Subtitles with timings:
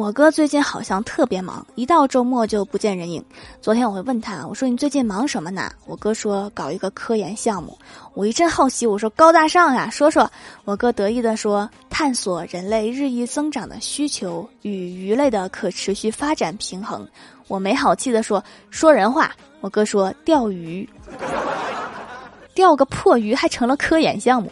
[0.00, 3.22] 我哥最近好像特别忙一到周末就不见人影。
[3.60, 5.70] 昨天我会问他我说你最近忙什么呢？
[5.84, 7.76] 我哥说搞一个科研项目。
[8.14, 10.28] 我一阵好奇我说高大上呀说说。
[10.64, 17.06] 我哥得意地说探索人类日益增长的需求与鱼类的可持续发展平衡。
[17.46, 19.30] 我没好气地说说人话。
[19.60, 20.88] 我哥说钓鱼。
[22.54, 24.50] 钓个破鱼还成了科研项目